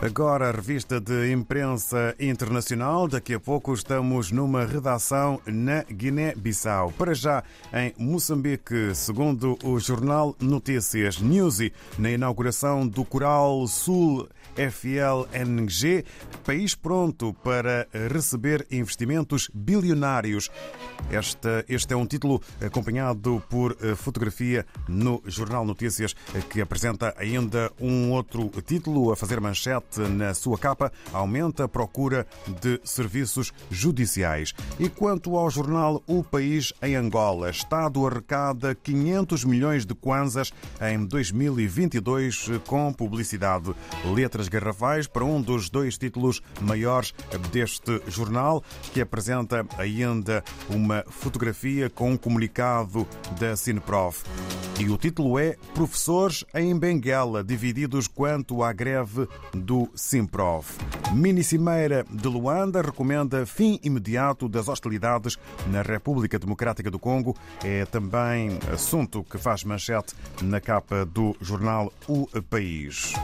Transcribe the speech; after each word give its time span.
Agora 0.00 0.50
a 0.50 0.52
revista 0.52 1.00
de 1.00 1.32
imprensa 1.32 2.14
internacional. 2.20 3.08
Daqui 3.08 3.34
a 3.34 3.40
pouco 3.40 3.74
estamos 3.74 4.30
numa 4.30 4.64
redação 4.64 5.40
na 5.44 5.82
Guiné-Bissau. 5.82 6.92
Para 6.92 7.14
já 7.14 7.42
em 7.74 7.92
Moçambique, 7.98 8.94
segundo 8.94 9.58
o 9.64 9.76
jornal 9.80 10.36
Notícias 10.40 11.18
Newsy, 11.18 11.72
na 11.98 12.12
inauguração 12.12 12.86
do 12.86 13.04
Coral 13.04 13.66
Sul 13.66 14.28
FLNG, 14.54 16.04
país 16.44 16.76
pronto 16.76 17.34
para 17.42 17.88
receber 18.12 18.66
investimentos 18.70 19.50
bilionários. 19.52 20.48
Este, 21.10 21.64
este 21.68 21.92
é 21.92 21.96
um 21.96 22.06
título 22.06 22.40
acompanhado 22.60 23.42
por 23.50 23.76
fotografia 23.96 24.64
no 24.88 25.22
jornal 25.26 25.64
Notícias 25.64 26.14
que 26.50 26.60
apresenta 26.60 27.14
ainda 27.18 27.70
um 27.80 28.12
outro 28.12 28.48
título 28.64 29.10
a 29.12 29.16
fazer 29.16 29.40
manchete 29.40 29.87
na 29.96 30.34
sua 30.34 30.58
capa, 30.58 30.92
aumenta 31.12 31.64
a 31.64 31.68
procura 31.68 32.26
de 32.60 32.80
serviços 32.84 33.52
judiciais. 33.70 34.52
E 34.78 34.88
quanto 34.88 35.36
ao 35.36 35.50
jornal 35.50 36.02
O 36.06 36.22
País 36.22 36.72
em 36.82 36.96
Angola, 36.96 37.50
Estado 37.50 38.06
arrecada 38.06 38.74
500 38.74 39.44
milhões 39.44 39.86
de 39.86 39.94
kwanzas 39.94 40.52
em 40.80 41.04
2022 41.04 42.50
com 42.66 42.92
publicidade. 42.92 43.74
Letras 44.04 44.48
garrafais 44.48 45.06
para 45.06 45.24
um 45.24 45.40
dos 45.40 45.70
dois 45.70 45.96
títulos 45.96 46.42
maiores 46.60 47.14
deste 47.52 48.00
jornal, 48.08 48.62
que 48.92 49.00
apresenta 49.00 49.66
ainda 49.78 50.42
uma 50.68 51.04
fotografia 51.08 51.88
com 51.88 52.12
um 52.12 52.16
comunicado 52.16 53.06
da 53.38 53.56
Cineprof. 53.56 54.24
E 54.80 54.88
o 54.88 54.96
título 54.96 55.38
é 55.38 55.56
Professores 55.74 56.44
em 56.54 56.76
Benguela, 56.78 57.42
divididos 57.42 58.06
quanto 58.06 58.62
à 58.62 58.72
greve 58.72 59.28
do 59.52 59.77
Simprof. 59.94 60.78
Mini 61.12 61.44
Cimeira 61.44 62.04
de 62.10 62.28
Luanda 62.28 62.82
recomenda 62.82 63.44
fim 63.44 63.78
imediato 63.82 64.48
das 64.48 64.68
hostilidades 64.68 65.38
na 65.66 65.82
República 65.82 66.38
Democrática 66.38 66.90
do 66.90 66.98
Congo. 66.98 67.36
É 67.62 67.84
também 67.84 68.58
assunto 68.72 69.22
que 69.22 69.38
faz 69.38 69.62
manchete 69.62 70.14
na 70.42 70.60
capa 70.60 71.04
do 71.04 71.36
jornal 71.40 71.92
O 72.08 72.26
País. 72.48 73.14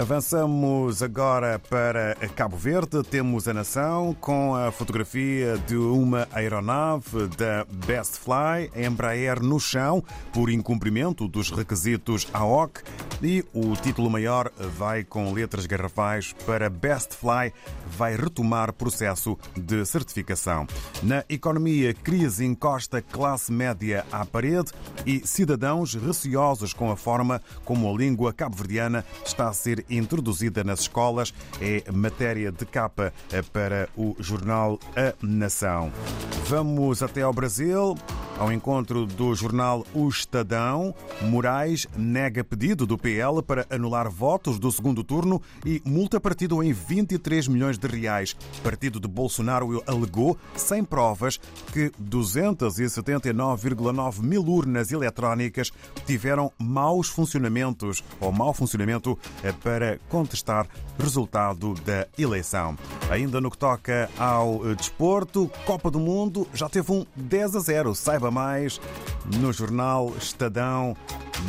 Avançamos 0.00 1.02
agora 1.02 1.58
para 1.58 2.16
Cabo 2.34 2.56
Verde. 2.56 3.02
Temos 3.02 3.46
a 3.46 3.52
nação 3.52 4.16
com 4.20 4.54
a 4.54 4.72
fotografia 4.72 5.58
de 5.58 5.76
uma 5.76 6.26
aeronave 6.32 7.28
da 7.36 7.64
Best 7.86 8.18
Fly, 8.18 8.70
Embraer 8.74 9.42
no 9.42 9.60
chão, 9.60 10.02
por 10.32 10.48
incumprimento 10.48 11.28
dos 11.28 11.50
requisitos 11.50 12.26
AOC. 12.32 12.82
E 13.22 13.44
o 13.54 13.76
título 13.76 14.10
maior 14.10 14.50
vai 14.76 15.04
com 15.04 15.32
letras 15.32 15.64
garrafais 15.64 16.34
para 16.44 16.68
Best 16.68 17.14
Fly, 17.14 17.52
vai 17.96 18.16
retomar 18.16 18.72
processo 18.72 19.38
de 19.56 19.84
certificação. 19.86 20.66
Na 21.04 21.24
economia, 21.28 21.94
crise 21.94 22.44
encosta 22.44 23.00
classe 23.00 23.52
média 23.52 24.04
à 24.10 24.26
parede 24.26 24.72
e 25.06 25.24
cidadãos 25.24 25.94
receosos 25.94 26.72
com 26.72 26.90
a 26.90 26.96
forma 26.96 27.40
como 27.64 27.88
a 27.88 27.96
língua 27.96 28.32
cabo-verdiana 28.32 29.04
está 29.24 29.48
a 29.48 29.52
ser 29.52 29.84
introduzida 29.88 30.64
nas 30.64 30.80
escolas. 30.80 31.32
É 31.60 31.90
matéria 31.92 32.50
de 32.50 32.66
capa 32.66 33.12
para 33.52 33.88
o 33.96 34.16
jornal 34.18 34.80
A 34.96 35.14
Nação. 35.24 35.92
Vamos 36.48 37.04
até 37.04 37.22
ao 37.22 37.32
Brasil. 37.32 37.96
Ao 38.38 38.50
encontro 38.50 39.04
do 39.06 39.34
jornal 39.34 39.84
O 39.94 40.08
Estadão, 40.08 40.94
Moraes 41.20 41.86
nega 41.96 42.42
pedido 42.42 42.86
do 42.86 42.96
PL 42.98 43.42
para 43.42 43.66
anular 43.70 44.10
votos 44.10 44.58
do 44.58 44.72
segundo 44.72 45.04
turno 45.04 45.40
e 45.64 45.80
multa 45.84 46.20
partido 46.20 46.60
em 46.62 46.72
23 46.72 47.46
milhões 47.48 47.78
de 47.78 47.86
reais. 47.86 48.34
Partido 48.62 48.98
de 48.98 49.06
Bolsonaro 49.06 49.82
alegou, 49.86 50.36
sem 50.56 50.82
provas, 50.82 51.38
que 51.72 51.92
279,9 52.02 54.22
mil 54.22 54.42
urnas 54.42 54.90
eletrónicas 54.90 55.70
tiveram 56.06 56.50
maus 56.58 57.08
funcionamentos 57.08 58.02
ou 58.18 58.32
mau 58.32 58.52
funcionamento 58.52 59.16
para 59.62 60.00
contestar 60.08 60.66
resultado 60.98 61.74
da 61.84 62.08
eleição. 62.18 62.76
Ainda 63.10 63.40
no 63.40 63.50
que 63.50 63.58
toca 63.58 64.10
ao 64.18 64.74
desporto, 64.74 65.50
Copa 65.64 65.90
do 65.90 66.00
Mundo 66.00 66.46
já 66.54 66.68
teve 66.68 66.92
um 66.92 67.06
10 67.14 67.56
a 67.56 67.60
0. 67.60 67.94
Saiba 67.94 68.21
mais 68.30 68.80
no 69.38 69.52
jornal 69.52 70.12
Estadão 70.18 70.96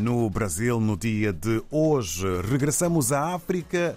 no 0.00 0.28
Brasil 0.30 0.80
no 0.80 0.96
dia 0.96 1.32
de 1.32 1.62
hoje. 1.70 2.26
Regressamos 2.42 3.12
à 3.12 3.34
África 3.34 3.96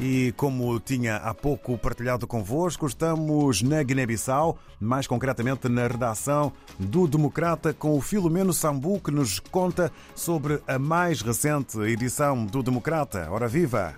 e, 0.00 0.32
como 0.36 0.78
tinha 0.80 1.16
há 1.16 1.34
pouco 1.34 1.76
partilhado 1.76 2.26
convosco, 2.26 2.86
estamos 2.86 3.62
na 3.62 3.82
Guiné-Bissau, 3.82 4.58
mais 4.80 5.06
concretamente 5.06 5.68
na 5.68 5.86
redação 5.86 6.52
do 6.78 7.06
Democrata, 7.06 7.72
com 7.72 7.96
o 7.96 8.00
Filomeno 8.00 8.52
Sambu, 8.52 9.00
que 9.00 9.10
nos 9.10 9.38
conta 9.38 9.92
sobre 10.14 10.60
a 10.66 10.78
mais 10.78 11.22
recente 11.22 11.78
edição 11.80 12.44
do 12.44 12.62
Democrata. 12.62 13.28
Ora 13.30 13.48
viva! 13.48 13.94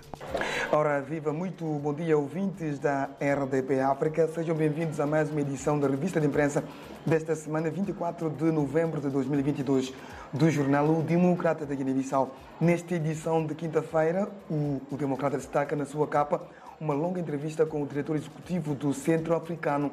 Ora 0.71 0.99
viva, 0.99 1.31
muito 1.31 1.63
bom 1.63 1.93
dia, 1.93 2.17
ouvintes 2.17 2.79
da 2.79 3.07
RDP 3.21 3.79
África. 3.79 4.27
Sejam 4.27 4.55
bem-vindos 4.55 4.99
a 4.99 5.05
mais 5.05 5.29
uma 5.29 5.39
edição 5.41 5.79
da 5.79 5.87
revista 5.87 6.19
de 6.19 6.25
imprensa 6.25 6.63
desta 7.05 7.35
semana, 7.35 7.69
24 7.69 8.31
de 8.31 8.45
novembro 8.45 8.99
de 8.99 9.09
2022, 9.09 9.93
do 10.33 10.49
jornal 10.49 10.87
O 10.87 11.03
Democrata 11.03 11.67
da 11.67 11.75
Guiné-Bissau. 11.75 12.31
Nesta 12.59 12.95
edição 12.95 13.45
de 13.45 13.53
quinta-feira, 13.53 14.27
o, 14.49 14.81
o 14.89 14.97
Democrata 14.97 15.37
destaca 15.37 15.75
na 15.75 15.85
sua 15.85 16.07
capa 16.07 16.41
uma 16.81 16.95
longa 16.95 17.19
entrevista 17.19 17.65
com 17.65 17.83
o 17.83 17.85
diretor 17.85 18.15
executivo 18.15 18.73
do 18.73 18.91
Centro 18.91 19.35
Africano 19.35 19.91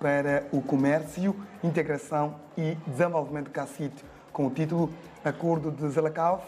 para 0.00 0.46
o 0.52 0.62
Comércio, 0.62 1.36
Integração 1.62 2.36
e 2.56 2.76
Desenvolvimento 2.86 3.50
CACIT, 3.50 3.92
com 4.32 4.46
o 4.46 4.50
título 4.50 4.90
Acordo 5.22 5.70
de 5.70 5.86
Zelakaf 5.90 6.42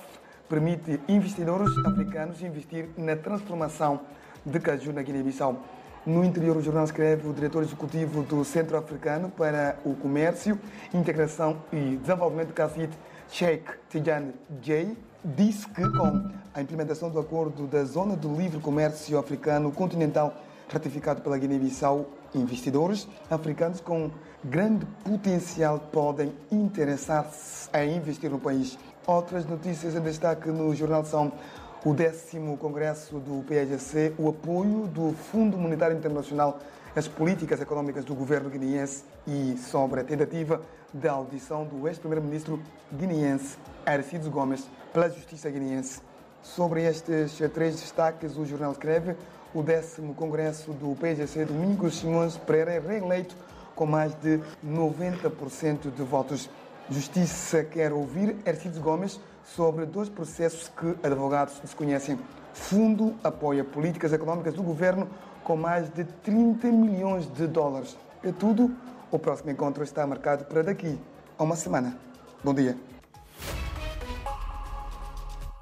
permite 0.48 1.00
investidores 1.08 1.68
africanos 1.84 2.42
investir 2.42 2.88
na 2.96 3.16
transformação 3.16 4.00
de 4.44 4.60
caju 4.60 4.92
na 4.92 5.02
Guiné-Bissau. 5.02 5.60
No 6.06 6.24
interior, 6.24 6.56
o 6.56 6.62
jornal 6.62 6.84
escreve 6.84 7.28
o 7.28 7.32
diretor 7.32 7.64
executivo 7.64 8.22
do 8.22 8.44
Centro 8.44 8.76
Africano 8.76 9.28
para 9.28 9.76
o 9.84 9.94
Comércio, 9.94 10.58
Integração 10.94 11.56
e 11.72 11.96
Desenvolvimento 11.96 12.52
CACIT, 12.52 12.96
Sheikh 13.28 13.72
Tijan 13.90 14.28
J, 14.62 14.96
disse 15.24 15.66
que 15.68 15.82
com 15.82 16.30
a 16.54 16.62
implementação 16.62 17.10
do 17.10 17.18
acordo 17.18 17.66
da 17.66 17.84
Zona 17.84 18.14
do 18.14 18.32
Livre 18.36 18.60
Comércio 18.60 19.18
Africano 19.18 19.72
Continental 19.72 20.32
ratificado 20.68 21.20
pela 21.20 21.38
Guiné-Bissau, 21.38 22.06
investidores 22.34 23.08
africanos 23.30 23.80
com 23.80 24.10
grande 24.44 24.86
potencial 25.04 25.78
podem 25.92 26.32
interessar-se 26.50 27.68
em 27.74 27.96
investir 27.96 28.30
no 28.30 28.38
país. 28.38 28.78
Outras 29.06 29.46
notícias 29.46 29.94
em 29.94 30.00
destaque 30.00 30.48
no 30.48 30.74
jornal 30.74 31.04
são 31.04 31.32
o 31.84 31.94
décimo 31.94 32.56
congresso 32.56 33.20
do 33.20 33.44
PSGC, 33.44 34.14
o 34.18 34.28
apoio 34.28 34.88
do 34.88 35.12
Fundo 35.12 35.56
Monetário 35.56 35.96
Internacional 35.96 36.58
às 36.96 37.06
políticas 37.06 37.60
econômicas 37.60 38.04
do 38.04 38.16
governo 38.16 38.50
guineense 38.50 39.04
e 39.24 39.56
sobre 39.58 40.00
a 40.00 40.04
tentativa 40.04 40.60
da 40.92 41.12
audição 41.12 41.64
do 41.64 41.86
ex-primeiro-ministro 41.86 42.60
guineense 42.92 43.56
Aristides 43.86 44.26
Gomes 44.26 44.68
pela 44.92 45.08
Justiça 45.08 45.48
guineense. 45.48 46.00
Sobre 46.42 46.82
estes 46.82 47.38
três 47.54 47.78
destaques, 47.78 48.36
o 48.36 48.44
jornal 48.44 48.72
escreve 48.72 49.14
o 49.54 49.62
décimo 49.62 50.14
congresso 50.14 50.72
do 50.72 50.96
PSGC, 50.96 51.44
Domingos 51.44 52.00
Simões 52.00 52.36
Pereira, 52.36 52.72
é 52.72 52.80
reeleito 52.80 53.36
com 53.76 53.86
mais 53.86 54.12
de 54.16 54.40
90% 54.66 55.94
de 55.94 56.02
votos. 56.02 56.50
Justiça 56.88 57.64
quer 57.64 57.92
ouvir 57.92 58.36
Aristides 58.46 58.78
Gomes 58.78 59.20
sobre 59.44 59.84
dois 59.84 60.08
processos 60.08 60.68
que 60.68 60.96
advogados 61.04 61.58
desconhecem. 61.58 62.16
Fundo 62.54 63.14
apoia 63.24 63.64
políticas 63.64 64.12
econômicas 64.12 64.54
do 64.54 64.62
governo 64.62 65.08
com 65.42 65.56
mais 65.56 65.92
de 65.92 66.04
30 66.04 66.68
milhões 66.68 67.26
de 67.32 67.46
dólares. 67.46 67.96
É 68.22 68.30
tudo. 68.30 68.74
O 69.10 69.18
próximo 69.18 69.50
encontro 69.50 69.82
está 69.82 70.06
marcado 70.06 70.44
para 70.44 70.62
daqui 70.62 70.98
a 71.36 71.42
uma 71.42 71.56
semana. 71.56 71.98
Bom 72.42 72.54
dia. 72.54 72.76